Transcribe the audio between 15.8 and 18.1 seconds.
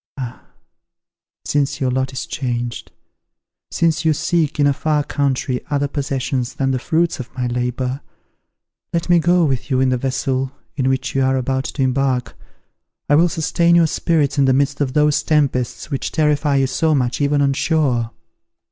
which terrify you so much even on shore.